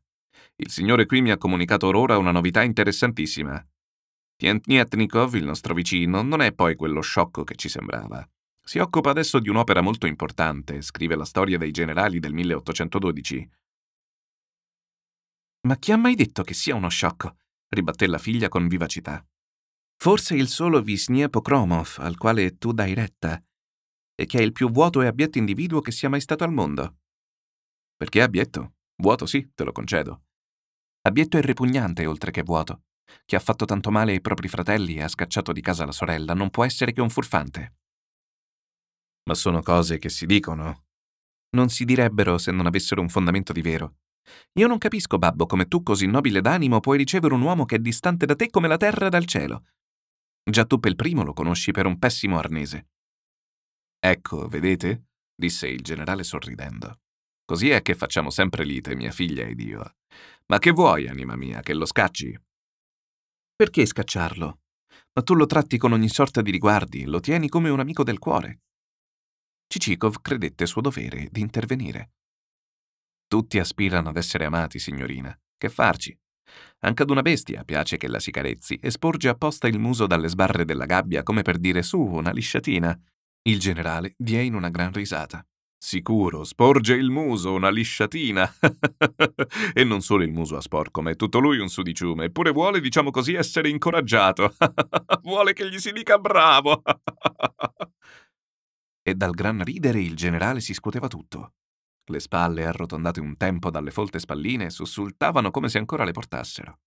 Il 0.56 0.70
signore 0.70 1.06
qui 1.06 1.22
mi 1.22 1.32
ha 1.32 1.38
comunicato 1.38 1.88
ora 1.88 2.18
una 2.18 2.32
novità 2.32 2.64
interessantissima. 2.64 3.62
Tientnietnikov, 4.38 5.36
il 5.36 5.44
nostro 5.44 5.74
vicino, 5.74 6.22
non 6.22 6.42
è 6.42 6.54
poi 6.54 6.76
quello 6.76 7.02
sciocco 7.02 7.44
che 7.44 7.56
ci 7.56 7.68
sembrava. 7.68 8.26
Si 8.64 8.80
occupa 8.80 9.10
adesso 9.10 9.40
di 9.40 9.50
un'opera 9.50 9.82
molto 9.82 10.08
importante, 10.08 10.82
scrive 10.82 11.16
la 11.16 11.26
storia 11.26 11.58
dei 11.58 11.72
generali 11.72 12.20
del 12.20 12.34
1812. 12.34 13.50
Ma 15.68 15.76
chi 15.76 15.92
ha 15.92 15.98
mai 15.98 16.16
detto 16.16 16.44
che 16.44 16.54
sia 16.54 16.76
uno 16.76 16.90
sciocco? 16.90 17.38
ribatté 17.68 18.08
la 18.08 18.18
figlia 18.18 18.48
con 18.48 18.68
vivacità. 18.68 19.26
Forse 19.98 20.36
il 20.36 20.48
solo 20.48 20.82
Visnie 20.82 21.30
Pokromov, 21.30 21.96
al 21.98 22.18
quale 22.18 22.58
tu 22.58 22.72
dai 22.72 22.94
retta, 22.94 23.44
e 24.16 24.26
che 24.26 24.40
è 24.40 24.42
il 24.42 24.52
più 24.54 24.70
vuoto 24.72 25.02
e 25.02 25.08
abietto 25.08 25.38
individuo 25.38 25.82
che 25.82 25.92
sia 25.92 26.10
mai 26.10 26.22
stato 26.22 26.44
al 26.44 26.52
mondo. 26.52 26.96
Perché 28.02 28.18
è 28.18 28.24
abietto? 28.24 28.78
Vuoto 28.96 29.28
sì, 29.28 29.52
te 29.54 29.64
lo 29.64 29.72
concedo. 29.72 30.24
Abietto 31.04 31.38
e 31.38 31.42
ripugnante, 31.42 32.08
oltre 32.08 32.32
che 32.32 32.42
vuoto. 32.42 32.86
Chi 33.26 33.36
ha 33.36 33.40
fatto 33.40 33.64
tanto 33.66 33.92
male 33.92 34.14
ai 34.14 34.22
propri 34.22 34.48
fratelli 34.48 34.96
e 34.96 35.04
ha 35.04 35.08
scacciato 35.08 35.52
di 35.52 35.62
casa 35.62 35.86
la 35.86 35.92
sorella 35.92 36.34
non 36.34 36.50
può 36.50 36.66
essere 36.66 36.94
che 36.94 37.02
un 37.02 37.12
furfante. 37.12 37.76
Ma 39.26 39.36
sono 39.36 39.62
cose 39.62 40.00
che 40.00 40.10
si 40.10 40.26
dicono. 40.26 40.86
Non 41.52 41.70
si 41.70 41.86
direbbero 41.86 42.40
se 42.40 42.52
non 42.52 42.66
avessero 42.66 43.02
un 43.02 43.10
fondamento 43.10 43.54
di 43.54 43.62
vero. 43.62 43.98
Io 44.54 44.66
non 44.66 44.80
capisco, 44.80 45.20
babbo, 45.20 45.46
come 45.46 45.68
tu, 45.68 45.84
così 45.84 46.08
nobile 46.08 46.42
d'animo, 46.42 46.80
puoi 46.80 46.98
ricevere 46.98 47.36
un 47.36 47.42
uomo 47.42 47.66
che 47.66 47.76
è 47.76 47.80
distante 47.80 48.26
da 48.26 48.36
te 48.36 48.50
come 48.50 48.68
la 48.68 48.78
terra 48.78 49.10
dal 49.10 49.26
cielo. 49.26 49.66
Già 50.44 50.66
tu 50.66 50.80
per 50.80 50.96
primo 50.96 51.24
lo 51.24 51.34
conosci 51.34 51.70
per 51.70 51.86
un 51.86 52.00
pessimo 52.00 52.40
arnese. 52.40 52.88
Ecco, 54.00 54.48
vedete? 54.48 55.10
disse 55.36 55.68
il 55.68 55.82
generale 55.82 56.24
sorridendo. 56.24 56.98
Così 57.52 57.70
è 57.70 57.82
che 57.82 57.96
facciamo 57.96 58.30
sempre 58.30 58.64
lite, 58.64 58.96
mia 58.96 59.12
figlia 59.12 59.44
ed 59.44 59.60
io. 59.60 59.98
Ma 60.46 60.58
che 60.58 60.72
vuoi, 60.72 61.10
anima 61.10 61.36
mia, 61.36 61.60
che 61.60 61.74
lo 61.74 61.86
scacci? 61.86 62.34
Perché 63.54 63.86
scacciarlo? 63.86 64.62
Ma 65.12 65.22
tu 65.22 65.34
lo 65.34 65.46
tratti 65.48 65.78
con 65.78 65.92
ogni 65.92 66.08
sorta 66.08 66.42
di 66.42 66.50
riguardi, 66.50 67.04
lo 67.04 67.20
tieni 67.20 67.50
come 67.50 67.68
un 67.68 67.82
amico 67.82 68.06
del 68.06 68.20
cuore. 68.20 68.62
Cicikov 69.68 70.22
credette 70.22 70.66
suo 70.66 70.80
dovere 70.80 71.28
di 71.30 71.42
intervenire. 71.42 72.14
Tutti 73.28 73.60
aspirano 73.60 74.08
ad 74.08 74.16
essere 74.16 74.46
amati, 74.46 74.80
signorina. 74.80 75.38
Che 75.58 75.68
farci? 75.68 76.18
Anche 76.86 77.04
ad 77.04 77.10
una 77.10 77.22
bestia 77.22 77.66
piace 77.66 77.98
che 77.98 78.08
la 78.08 78.22
si 78.22 78.32
carezzi 78.32 78.76
e 78.76 78.92
sporge 78.92 79.28
apposta 79.28 79.68
il 79.68 79.78
muso 79.78 80.08
dalle 80.08 80.30
sbarre 80.30 80.64
della 80.64 80.86
gabbia 80.86 81.22
come 81.22 81.42
per 81.42 81.58
dire 81.58 81.84
su 81.84 82.00
una 82.00 82.32
lisciatina. 82.32 82.98
Il 83.42 83.60
generale 83.60 84.14
diè 84.16 84.40
in 84.40 84.54
una 84.54 84.70
gran 84.70 84.94
risata. 84.94 85.46
Sicuro, 85.84 86.44
sporge 86.44 86.94
il 86.94 87.10
muso, 87.10 87.54
una 87.54 87.72
lisciatina. 87.72 88.48
e 89.74 89.84
non 89.84 90.02
solo 90.02 90.22
il 90.22 90.32
muso 90.32 90.56
a 90.56 90.62
sporco, 90.62 91.02
ma 91.02 91.10
è 91.10 91.16
tutto 91.16 91.40
lui 91.40 91.58
un 91.58 91.70
sudiciume, 91.70 92.26
eppure 92.26 92.52
vuole, 92.52 92.80
diciamo 92.80 93.10
così, 93.10 93.34
essere 93.34 93.68
incoraggiato. 93.68 94.54
vuole 95.24 95.54
che 95.54 95.68
gli 95.68 95.80
si 95.80 95.92
dica 95.92 96.20
bravo. 96.20 96.84
e 99.02 99.16
dal 99.16 99.32
gran 99.32 99.64
ridere 99.64 100.00
il 100.00 100.16
generale 100.16 100.60
si 100.60 100.76
scuoteva 100.76 101.08
tutto. 101.08 101.54
Le 102.12 102.20
spalle, 102.20 102.64
arrotondate 102.64 103.20
un 103.20 103.36
tempo 103.36 103.72
dalle 103.72 103.90
folte 103.90 104.20
spalline, 104.20 104.70
sussultavano 104.70 105.50
come 105.50 105.68
se 105.68 105.80
ancora 105.80 106.04
le 106.04 106.12
portassero. 106.12 106.78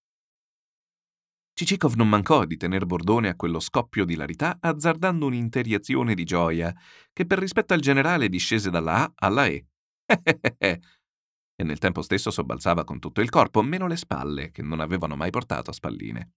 Cicikov 1.57 1.95
non 1.95 2.09
mancò 2.09 2.45
di 2.45 2.57
tener 2.57 2.85
bordone 2.85 3.29
a 3.29 3.37
quello 3.37 3.61
scoppio 3.61 4.05
di 4.05 4.17
larità, 4.17 4.59
azzardando 4.61 5.27
un'interiazione 5.27 6.15
di 6.15 6.25
gioia, 6.25 6.75
che 7.13 7.27
per 7.27 7.39
rispetto 7.39 7.75
al 7.75 7.81
generale 7.81 8.29
discese 8.29 8.71
dalla 8.71 9.05
A 9.05 9.13
alla 9.15 9.47
E. 9.47 9.67
e 10.59 11.63
nel 11.63 11.79
tempo 11.79 12.03
stesso 12.03 12.33
sobbalzava 12.33 12.83
con 12.83 12.99
tutto 12.99 13.21
il 13.21 13.31
corpo, 13.31 13.63
meno 13.63 13.87
le 13.87 13.97
spalle, 13.97 14.51
che 14.51 14.63
non 14.63 14.81
avevano 14.81 15.15
mai 15.15 15.31
portato 15.31 15.71
a 15.71 15.73
spalline. 15.73 16.33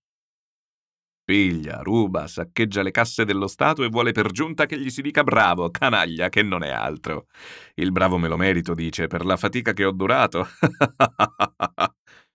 Figlia, 1.24 1.82
ruba, 1.82 2.28
saccheggia 2.28 2.84
le 2.84 2.92
casse 2.92 3.26
dello 3.26 3.48
Stato 3.48 3.84
e 3.84 3.90
vuole 3.90 4.12
per 4.12 4.32
giunta 4.32 4.68
che 4.68 4.80
gli 4.80 4.92
si 4.92 5.02
dica 5.02 5.24
bravo, 5.24 5.72
canaglia, 5.72 6.30
che 6.30 6.44
non 6.44 6.64
è 6.64 6.70
altro. 6.70 7.26
Il 7.74 7.92
bravo 7.92 8.20
me 8.20 8.28
lo 8.28 8.38
merito, 8.38 8.76
dice, 8.76 9.08
per 9.08 9.26
la 9.26 9.36
fatica 9.36 9.74
che 9.74 9.84
ho 9.84 9.92
durato. 9.92 10.48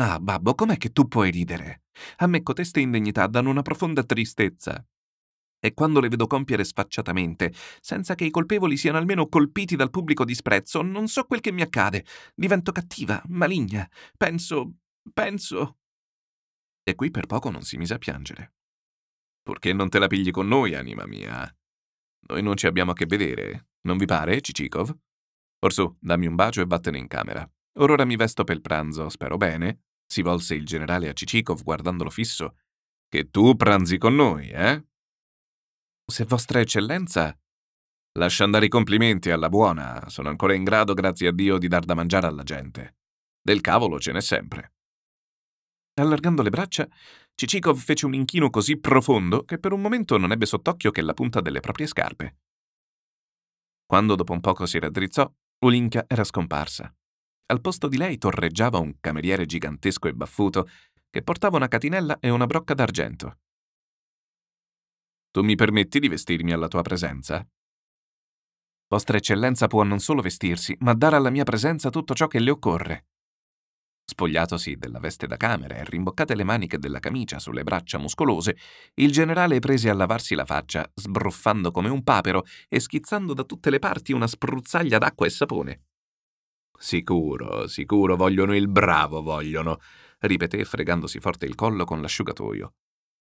ah, 0.00 0.18
babbo, 0.20 0.54
com'è 0.54 0.76
che 0.76 0.90
tu 0.90 1.06
puoi 1.08 1.30
ridere? 1.30 1.82
A 2.18 2.26
me 2.26 2.42
coteste 2.42 2.80
indegnità 2.80 3.26
danno 3.26 3.50
una 3.50 3.62
profonda 3.62 4.02
tristezza. 4.02 4.84
E 5.60 5.74
quando 5.74 6.00
le 6.00 6.08
vedo 6.08 6.26
compiere 6.26 6.62
sfacciatamente, 6.62 7.52
senza 7.80 8.14
che 8.14 8.24
i 8.24 8.30
colpevoli 8.30 8.76
siano 8.76 8.98
almeno 8.98 9.26
colpiti 9.26 9.74
dal 9.74 9.90
pubblico 9.90 10.24
disprezzo, 10.24 10.82
non 10.82 11.08
so 11.08 11.24
quel 11.24 11.40
che 11.40 11.50
mi 11.50 11.62
accade. 11.62 12.04
Divento 12.34 12.70
cattiva, 12.70 13.20
maligna. 13.26 13.88
Penso. 14.16 14.74
penso. 15.12 15.78
E 16.84 16.94
qui 16.94 17.10
per 17.10 17.26
poco 17.26 17.50
non 17.50 17.62
si 17.62 17.76
mise 17.76 17.94
a 17.94 17.98
piangere. 17.98 18.54
Purché 19.42 19.72
non 19.72 19.88
te 19.88 19.98
la 19.98 20.06
pigli 20.06 20.30
con 20.30 20.46
noi, 20.46 20.74
anima 20.74 21.06
mia? 21.06 21.52
Noi 22.28 22.42
non 22.42 22.56
ci 22.56 22.66
abbiamo 22.66 22.92
a 22.92 22.94
che 22.94 23.06
vedere, 23.06 23.68
non 23.82 23.96
vi 23.96 24.04
pare, 24.04 24.40
Cicikov? 24.40 24.96
Orsù, 25.60 25.96
dammi 25.98 26.26
un 26.26 26.34
bacio 26.34 26.60
e 26.60 26.66
vattene 26.66 26.98
in 26.98 27.08
camera. 27.08 27.50
Or 27.78 27.90
ora 27.90 28.04
mi 28.04 28.16
vesto 28.16 28.44
per 28.44 28.60
pranzo, 28.60 29.08
spero 29.08 29.36
bene, 29.36 29.87
si 30.08 30.22
volse 30.22 30.54
il 30.54 30.64
generale 30.64 31.08
a 31.08 31.12
Cicikov 31.12 31.62
guardandolo 31.62 32.08
fisso. 32.08 32.56
Che 33.08 33.30
tu 33.30 33.54
pranzi 33.56 33.98
con 33.98 34.14
noi, 34.14 34.48
eh? 34.48 34.84
Se 36.04 36.24
vostra 36.24 36.60
eccellenza... 36.60 37.38
Lascia 38.18 38.42
andare 38.42 38.66
i 38.66 38.70
complimenti 38.70 39.30
alla 39.30 39.48
buona, 39.48 40.08
sono 40.08 40.28
ancora 40.28 40.54
in 40.54 40.64
grado, 40.64 40.92
grazie 40.94 41.28
a 41.28 41.32
Dio, 41.32 41.58
di 41.58 41.68
dar 41.68 41.84
da 41.84 41.94
mangiare 41.94 42.26
alla 42.26 42.42
gente. 42.42 42.96
Del 43.40 43.60
cavolo 43.60 44.00
ce 44.00 44.12
n'è 44.12 44.20
sempre. 44.20 44.72
Allargando 46.00 46.42
le 46.42 46.50
braccia, 46.50 46.88
Cicikov 47.34 47.78
fece 47.78 48.06
un 48.06 48.14
inchino 48.14 48.50
così 48.50 48.78
profondo 48.78 49.44
che 49.44 49.58
per 49.58 49.72
un 49.72 49.80
momento 49.80 50.16
non 50.16 50.32
ebbe 50.32 50.46
sott'occhio 50.46 50.90
che 50.90 51.02
la 51.02 51.14
punta 51.14 51.40
delle 51.40 51.60
proprie 51.60 51.86
scarpe. 51.86 52.38
Quando 53.86 54.16
dopo 54.16 54.32
un 54.32 54.40
poco 54.40 54.66
si 54.66 54.80
raddrizzò, 54.80 55.30
Ulinka 55.64 56.04
era 56.08 56.24
scomparsa. 56.24 56.92
Al 57.50 57.62
posto 57.62 57.88
di 57.88 57.96
lei 57.96 58.18
torreggiava 58.18 58.78
un 58.78 59.00
cameriere 59.00 59.46
gigantesco 59.46 60.06
e 60.06 60.12
baffuto 60.12 60.68
che 61.08 61.22
portava 61.22 61.56
una 61.56 61.68
catinella 61.68 62.18
e 62.20 62.28
una 62.28 62.46
brocca 62.46 62.74
d'argento. 62.74 63.38
Tu 65.30 65.42
mi 65.42 65.54
permetti 65.54 65.98
di 65.98 66.08
vestirmi 66.08 66.52
alla 66.52 66.68
tua 66.68 66.82
presenza? 66.82 67.46
Vostra 68.88 69.16
Eccellenza 69.16 69.66
può 69.66 69.82
non 69.82 69.98
solo 69.98 70.20
vestirsi, 70.20 70.76
ma 70.80 70.92
dare 70.92 71.16
alla 71.16 71.30
mia 71.30 71.44
presenza 71.44 71.88
tutto 71.88 72.14
ciò 72.14 72.26
che 72.26 72.38
le 72.38 72.50
occorre. 72.50 73.06
Spogliatosi 74.04 74.76
della 74.76 74.98
veste 74.98 75.26
da 75.26 75.36
camera 75.36 75.76
e 75.76 75.84
rimboccate 75.84 76.34
le 76.34 76.44
maniche 76.44 76.78
della 76.78 76.98
camicia 76.98 77.38
sulle 77.38 77.62
braccia 77.62 77.98
muscolose, 77.98 78.56
il 78.94 79.10
generale 79.10 79.58
prese 79.58 79.88
a 79.88 79.94
lavarsi 79.94 80.34
la 80.34 80.46
faccia, 80.46 80.90
sbruffando 80.94 81.70
come 81.70 81.88
un 81.88 82.02
papero 82.02 82.44
e 82.68 82.80
schizzando 82.80 83.32
da 83.32 83.44
tutte 83.44 83.70
le 83.70 83.78
parti 83.78 84.12
una 84.12 84.26
spruzzaglia 84.26 84.98
d'acqua 84.98 85.26
e 85.26 85.30
sapone. 85.30 85.82
Sicuro, 86.80 87.66
sicuro, 87.66 88.14
vogliono 88.14 88.54
il 88.54 88.68
bravo, 88.68 89.20
vogliono, 89.20 89.80
ripeté 90.20 90.64
fregandosi 90.64 91.18
forte 91.18 91.44
il 91.44 91.56
collo 91.56 91.84
con 91.84 92.00
l'asciugatoio. 92.00 92.74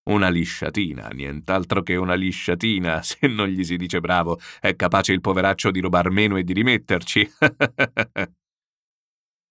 Una 0.10 0.30
lisciatina, 0.30 1.10
nient'altro 1.10 1.82
che 1.82 1.96
una 1.96 2.14
lisciatina, 2.14 3.02
se 3.04 3.28
non 3.28 3.48
gli 3.48 3.64
si 3.64 3.76
dice 3.76 4.00
bravo, 4.00 4.40
è 4.60 4.76
capace 4.76 5.12
il 5.12 5.22
poveraccio 5.22 5.72
di 5.72 5.82
rubar 5.82 6.12
meno 6.12 6.38
e 6.38 6.44
di 6.44 6.54
rimetterci. 6.54 7.30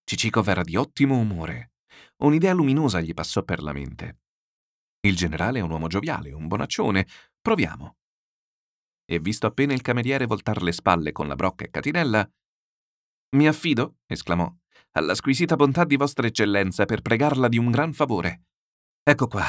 Cicikov 0.05 0.49
era 0.49 0.63
di 0.63 0.77
ottimo 0.77 1.19
umore. 1.19 1.73
Un'idea 2.19 2.53
luminosa 2.53 3.01
gli 3.01 3.13
passò 3.13 3.43
per 3.43 3.61
la 3.61 3.73
mente. 3.73 4.21
Il 5.01 5.17
generale 5.17 5.59
è 5.59 5.63
un 5.63 5.71
uomo 5.71 5.89
gioviale, 5.89 6.33
un 6.33 6.47
bonaccione. 6.47 7.07
Proviamo. 7.41 7.97
E 9.05 9.19
visto 9.19 9.47
appena 9.47 9.75
il 9.75 9.83
cameriere 9.83 10.27
voltar 10.27 10.63
le 10.63 10.73
spalle 10.73 11.11
con 11.13 11.27
la 11.27 11.35
brocca 11.35 11.65
e 11.65 11.71
catinella, 11.71 12.29
mi 13.31 13.49
affido, 13.49 13.97
esclamò, 14.07 14.53
alla 14.93 15.15
squisita 15.15 15.57
bontà 15.57 15.85
di 15.85 15.97
Vostra 15.97 16.27
Eccellenza 16.27 16.85
per 16.85 17.03
pregarla 17.03 17.49
di 17.49 17.59
un 17.59 17.71
gran 17.71 17.93
favore. 17.93 18.45
Ecco 19.03 19.27
qua. 19.27 19.45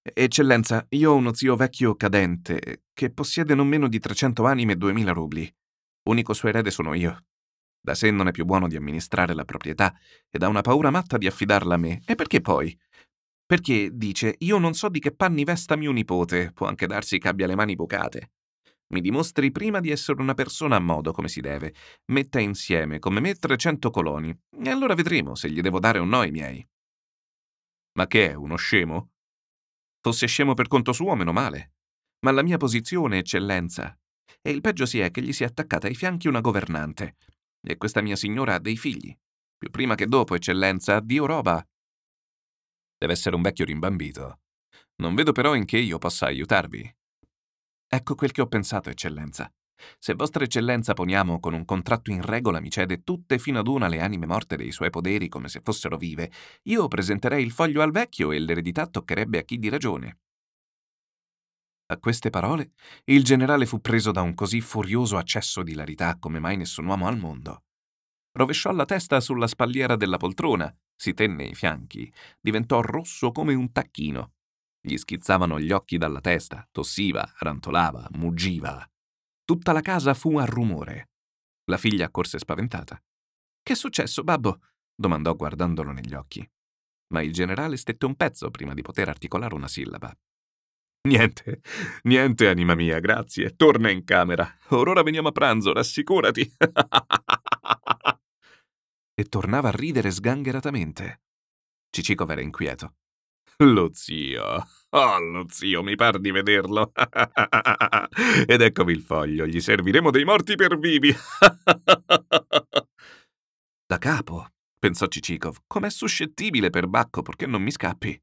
Eccellenza, 0.00 0.86
io 0.90 1.12
ho 1.12 1.16
uno 1.16 1.34
zio 1.34 1.56
vecchio 1.56 1.94
cadente 1.96 2.84
che 2.92 3.10
possiede 3.10 3.54
non 3.54 3.66
meno 3.66 3.88
di 3.88 3.98
300 3.98 4.44
anime 4.46 4.72
e 4.72 4.76
2000 4.76 5.12
rubli. 5.12 5.56
Unico 6.08 6.32
suo 6.32 6.48
erede 6.48 6.70
sono 6.70 6.94
io. 6.94 7.24
Da 7.80 7.94
sé 7.94 8.10
non 8.10 8.28
è 8.28 8.30
più 8.30 8.44
buono 8.44 8.68
di 8.68 8.76
amministrare 8.76 9.34
la 9.34 9.44
proprietà 9.44 9.94
ed 10.30 10.42
ha 10.42 10.48
una 10.48 10.62
paura 10.62 10.90
matta 10.90 11.18
di 11.18 11.26
affidarla 11.26 11.74
a 11.74 11.78
me. 11.78 12.02
E 12.06 12.14
perché 12.14 12.40
poi? 12.40 12.78
Perché, 13.44 13.90
dice, 13.92 14.34
io 14.38 14.58
non 14.58 14.74
so 14.74 14.88
di 14.88 15.00
che 15.00 15.14
panni 15.14 15.44
vesta 15.44 15.76
mio 15.76 15.90
nipote, 15.90 16.52
può 16.52 16.66
anche 16.66 16.86
darsi 16.86 17.18
che 17.18 17.28
abbia 17.28 17.46
le 17.46 17.54
mani 17.54 17.74
bucate. 17.74 18.30
Mi 18.90 19.00
dimostri 19.00 19.50
prima 19.50 19.80
di 19.80 19.90
essere 19.90 20.20
una 20.20 20.34
persona 20.34 20.76
a 20.76 20.80
modo 20.80 21.12
come 21.12 21.28
si 21.28 21.40
deve. 21.40 21.74
Metta 22.06 22.40
insieme, 22.40 22.98
come 22.98 23.20
me, 23.20 23.34
300 23.34 23.90
coloni. 23.90 24.36
E 24.62 24.70
allora 24.70 24.94
vedremo 24.94 25.34
se 25.34 25.50
gli 25.50 25.60
devo 25.60 25.78
dare 25.78 25.98
o 25.98 26.04
no 26.04 26.22
i 26.22 26.30
miei. 26.30 26.66
Ma 27.98 28.06
che 28.06 28.30
è, 28.30 28.34
uno 28.34 28.56
scemo? 28.56 29.10
Fosse 30.00 30.26
scemo 30.26 30.54
per 30.54 30.68
conto 30.68 30.92
suo, 30.92 31.14
meno 31.14 31.32
male. 31.32 31.72
Ma 32.20 32.30
la 32.30 32.42
mia 32.42 32.56
posizione, 32.56 33.18
eccellenza. 33.18 33.98
E 34.40 34.50
il 34.50 34.60
peggio 34.60 34.86
si 34.86 35.00
è 35.00 35.10
che 35.10 35.20
gli 35.20 35.32
si 35.32 35.42
è 35.42 35.46
attaccata 35.46 35.86
ai 35.86 35.94
fianchi 35.94 36.28
una 36.28 36.40
governante. 36.40 37.16
E 37.60 37.76
questa 37.76 38.00
mia 38.00 38.16
signora 38.16 38.54
ha 38.54 38.58
dei 38.58 38.76
figli. 38.76 39.14
Più 39.58 39.70
prima 39.70 39.96
che 39.96 40.06
dopo, 40.06 40.34
eccellenza, 40.34 41.00
Dio 41.00 41.26
roba. 41.26 41.62
Deve 42.96 43.12
essere 43.12 43.36
un 43.36 43.42
vecchio 43.42 43.64
rimbambito. 43.64 44.40
Non 45.02 45.14
vedo 45.14 45.32
però 45.32 45.54
in 45.54 45.64
che 45.64 45.78
io 45.78 45.98
possa 45.98 46.26
aiutarvi. 46.26 46.96
Ecco 47.90 48.14
quel 48.14 48.32
che 48.32 48.42
ho 48.42 48.46
pensato, 48.46 48.90
eccellenza. 48.90 49.50
Se 49.98 50.12
vostra 50.12 50.44
eccellenza 50.44 50.92
poniamo 50.92 51.40
con 51.40 51.54
un 51.54 51.64
contratto 51.64 52.10
in 52.10 52.20
regola 52.20 52.60
mi 52.60 52.68
cede 52.68 53.02
tutte 53.02 53.38
fino 53.38 53.60
ad 53.60 53.66
una 53.66 53.88
le 53.88 54.00
anime 54.00 54.26
morte 54.26 54.56
dei 54.56 54.72
suoi 54.72 54.90
poderi 54.90 55.28
come 55.28 55.48
se 55.48 55.60
fossero 55.62 55.96
vive, 55.96 56.30
io 56.64 56.86
presenterei 56.86 57.42
il 57.42 57.50
foglio 57.50 57.80
al 57.80 57.90
vecchio 57.90 58.32
e 58.32 58.40
l'eredità 58.40 58.86
toccherebbe 58.86 59.38
a 59.38 59.42
chi 59.42 59.58
di 59.58 59.70
ragione. 59.70 60.18
A 61.86 61.98
queste 61.98 62.28
parole, 62.28 62.72
il 63.04 63.24
generale 63.24 63.64
fu 63.64 63.80
preso 63.80 64.10
da 64.10 64.20
un 64.20 64.34
così 64.34 64.60
furioso 64.60 65.16
accesso 65.16 65.62
di 65.62 65.72
larità 65.72 66.18
come 66.18 66.38
mai 66.40 66.58
nessun 66.58 66.84
uomo 66.84 67.06
al 67.06 67.16
mondo. 67.16 67.62
Rovesciò 68.32 68.70
la 68.72 68.84
testa 68.84 69.20
sulla 69.20 69.46
spalliera 69.46 69.96
della 69.96 70.18
poltrona, 70.18 70.70
si 70.94 71.14
tenne 71.14 71.44
i 71.44 71.54
fianchi, 71.54 72.12
diventò 72.38 72.82
rosso 72.82 73.32
come 73.32 73.54
un 73.54 73.72
tacchino. 73.72 74.32
Gli 74.80 74.96
schizzavano 74.96 75.58
gli 75.58 75.72
occhi 75.72 75.98
dalla 75.98 76.20
testa, 76.20 76.66
tossiva, 76.70 77.30
rantolava, 77.38 78.06
muggiva. 78.12 78.88
Tutta 79.44 79.72
la 79.72 79.80
casa 79.80 80.14
fu 80.14 80.36
a 80.38 80.44
rumore. 80.44 81.10
La 81.64 81.76
figlia 81.76 82.06
accorse 82.06 82.38
spaventata. 82.38 83.00
Che 83.62 83.72
è 83.72 83.76
successo, 83.76 84.22
babbo? 84.22 84.60
domandò 84.94 85.34
guardandolo 85.34 85.92
negli 85.92 86.14
occhi. 86.14 86.48
Ma 87.12 87.22
il 87.22 87.32
generale 87.32 87.76
stette 87.76 88.06
un 88.06 88.14
pezzo 88.16 88.50
prima 88.50 88.74
di 88.74 88.82
poter 88.82 89.08
articolare 89.08 89.54
una 89.54 89.68
sillaba. 89.68 90.14
Niente, 91.08 91.60
niente, 92.02 92.48
anima 92.48 92.74
mia, 92.74 92.98
grazie. 92.98 93.54
Torna 93.56 93.90
in 93.90 94.04
camera. 94.04 94.58
Or 94.68 94.88
ora 94.88 95.02
veniamo 95.02 95.28
a 95.28 95.32
pranzo, 95.32 95.72
rassicurati. 95.72 96.52
e 99.14 99.24
tornava 99.24 99.68
a 99.68 99.72
ridere 99.72 100.10
sgangheratamente. 100.10 101.22
Cicicov 101.90 102.30
era 102.30 102.42
inquieto. 102.42 102.94
Lo 103.64 103.90
zio. 103.92 104.64
Oh, 104.90 105.18
lo 105.18 105.46
zio, 105.48 105.82
mi 105.82 105.96
par 105.96 106.18
di 106.18 106.30
vederlo. 106.30 106.92
Ed 108.46 108.60
eccovi 108.62 108.92
il 108.92 109.02
foglio, 109.02 109.46
gli 109.46 109.60
serviremo 109.60 110.10
dei 110.10 110.24
morti 110.24 110.54
per 110.54 110.78
vivi. 110.78 111.12
da 113.86 113.98
capo, 113.98 114.46
pensò 114.78 115.06
Cicicov, 115.06 115.56
com'è 115.66 115.90
suscettibile 115.90 116.70
per 116.70 116.86
Bacco, 116.86 117.22
perché 117.22 117.46
non 117.46 117.62
mi 117.62 117.72
scappi? 117.72 118.18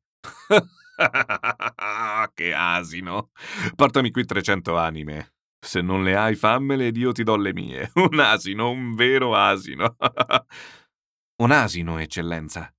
che 2.33 2.53
asino! 2.53 3.31
Portami 3.75 4.11
qui 4.11 4.25
300 4.25 4.77
anime. 4.77 5.33
Se 5.59 5.81
non 5.81 6.03
le 6.03 6.15
hai, 6.15 6.35
fammele 6.35 6.87
ed 6.87 6.97
io 6.97 7.11
ti 7.11 7.23
do 7.23 7.35
le 7.35 7.53
mie. 7.53 7.91
Un 7.95 8.19
asino, 8.19 8.69
un 8.71 8.95
vero 8.95 9.35
asino. 9.35 9.97
un 11.43 11.51
asino, 11.51 11.99
eccellenza. 11.99 12.73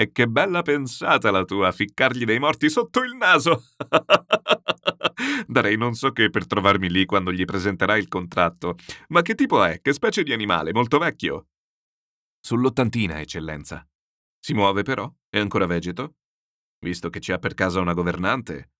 E 0.00 0.12
che 0.12 0.26
bella 0.26 0.62
pensata 0.62 1.30
la 1.30 1.44
tua, 1.44 1.72
ficcargli 1.72 2.24
dei 2.24 2.38
morti 2.38 2.70
sotto 2.70 3.02
il 3.02 3.14
naso. 3.16 3.64
Darei 5.46 5.76
non 5.76 5.92
so 5.92 6.10
che 6.12 6.30
per 6.30 6.46
trovarmi 6.46 6.88
lì 6.88 7.04
quando 7.04 7.30
gli 7.30 7.44
presenterai 7.44 8.00
il 8.00 8.08
contratto. 8.08 8.76
Ma 9.08 9.20
che 9.20 9.34
tipo 9.34 9.62
è? 9.62 9.82
Che 9.82 9.92
specie 9.92 10.22
di 10.22 10.32
animale? 10.32 10.72
Molto 10.72 10.96
vecchio? 10.96 11.48
Sull'ottantina, 12.40 13.20
eccellenza. 13.20 13.86
Si 14.38 14.54
muove 14.54 14.84
però? 14.84 15.12
È 15.28 15.38
ancora 15.38 15.66
vegeto? 15.66 16.14
Visto 16.78 17.10
che 17.10 17.20
ci 17.20 17.32
ha 17.32 17.38
per 17.38 17.52
casa 17.52 17.80
una 17.80 17.92
governante? 17.92 18.72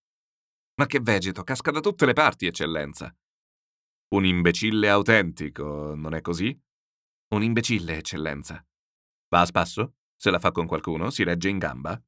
Ma 0.77 0.87
che 0.87 1.01
vegeto, 1.01 1.43
casca 1.43 1.71
da 1.71 1.81
tutte 1.81 2.07
le 2.07 2.15
parti, 2.15 2.47
eccellenza. 2.47 3.15
Un 4.15 4.25
imbecille 4.25 4.89
autentico, 4.89 5.95
non 5.95 6.15
è 6.15 6.23
così? 6.23 6.59
Un 7.35 7.43
imbecille, 7.43 7.99
eccellenza. 7.99 8.67
Va 9.29 9.41
a 9.43 9.45
spasso? 9.45 9.97
Se 10.21 10.31
la 10.31 10.39
fa 10.39 10.53
con 10.53 10.67
qualcuno, 10.67 11.09
si 11.09 11.23
regge 11.23 11.49
in 11.49 11.57
gamba? 11.57 11.99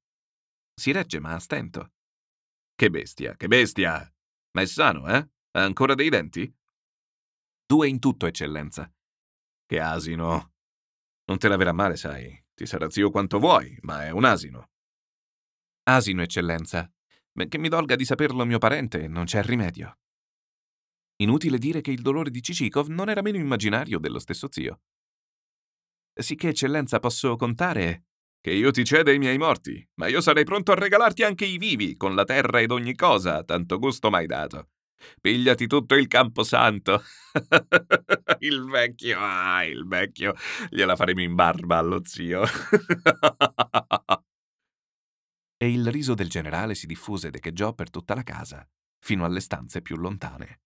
Si 0.74 0.92
regge, 0.92 1.18
ma 1.18 1.32
a 1.32 1.38
stento. 1.38 1.92
Che 2.74 2.90
bestia, 2.90 3.36
che 3.36 3.46
bestia! 3.46 4.06
Ma 4.50 4.60
è 4.60 4.66
sano, 4.66 5.08
eh? 5.08 5.16
Ha 5.52 5.64
ancora 5.64 5.94
dei 5.94 6.10
denti? 6.10 6.54
Due 7.64 7.88
in 7.88 7.98
tutto, 7.98 8.26
eccellenza. 8.26 8.92
Che 9.64 9.80
asino. 9.80 10.52
Non 11.24 11.38
te 11.38 11.48
laverà 11.48 11.72
male, 11.72 11.96
sai. 11.96 12.38
Ti 12.52 12.66
sarà 12.66 12.90
zio 12.90 13.08
quanto 13.10 13.38
vuoi, 13.38 13.78
ma 13.80 14.04
è 14.04 14.10
un 14.10 14.24
asino. 14.24 14.72
Asino, 15.84 16.20
eccellenza. 16.20 16.92
Benché 17.32 17.56
mi 17.56 17.70
dolga 17.70 17.96
di 17.96 18.04
saperlo 18.04 18.44
mio 18.44 18.58
parente, 18.58 19.08
non 19.08 19.24
c'è 19.24 19.42
rimedio. 19.42 20.00
Inutile 21.22 21.56
dire 21.56 21.80
che 21.80 21.92
il 21.92 22.02
dolore 22.02 22.28
di 22.28 22.42
Cicikov 22.42 22.88
non 22.88 23.08
era 23.08 23.22
meno 23.22 23.38
immaginario 23.38 23.98
dello 23.98 24.18
stesso 24.18 24.48
zio. 24.50 24.82
Sicché, 26.14 26.48
eccellenza, 26.48 26.98
posso 26.98 27.36
contare 27.36 28.04
che 28.40 28.50
io 28.50 28.70
ti 28.70 28.84
ceda 28.84 29.10
i 29.12 29.18
miei 29.18 29.38
morti, 29.38 29.82
ma 29.94 30.08
io 30.08 30.20
sarei 30.20 30.44
pronto 30.44 30.72
a 30.72 30.74
regalarti 30.74 31.22
anche 31.22 31.46
i 31.46 31.56
vivi, 31.56 31.96
con 31.96 32.14
la 32.14 32.24
terra 32.24 32.60
ed 32.60 32.70
ogni 32.70 32.94
cosa, 32.94 33.42
tanto 33.44 33.78
gusto 33.78 34.10
m'hai 34.10 34.26
dato. 34.26 34.68
Pigliati 35.20 35.66
tutto 35.66 35.94
il 35.94 36.08
camposanto. 36.08 37.02
il 38.40 38.64
vecchio, 38.64 39.18
ah, 39.18 39.64
il 39.64 39.86
vecchio, 39.86 40.34
gliela 40.68 40.96
faremo 40.96 41.22
in 41.22 41.34
barba 41.34 41.78
allo 41.78 42.02
zio. 42.04 42.42
e 45.56 45.70
il 45.70 45.90
riso 45.90 46.14
del 46.14 46.28
generale 46.28 46.74
si 46.74 46.86
diffuse 46.86 47.28
ed 47.28 47.36
echeggiò 47.36 47.72
per 47.72 47.88
tutta 47.90 48.14
la 48.14 48.22
casa, 48.22 48.68
fino 48.98 49.24
alle 49.24 49.40
stanze 49.40 49.80
più 49.80 49.96
lontane. 49.96 50.60